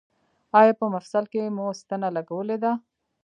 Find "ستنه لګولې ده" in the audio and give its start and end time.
1.79-2.71